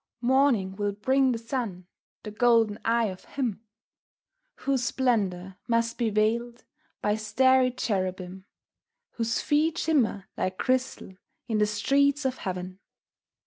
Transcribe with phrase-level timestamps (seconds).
[0.21, 1.85] Morning will bring the sun,
[2.23, 3.61] the Golden Eye of Him
[4.65, 6.63] Whose splendour must be veiled
[7.03, 8.45] by starry cherubim,
[9.11, 11.13] Whose Feet shimmer like crystal
[11.47, 12.79] in the streets of Heaven.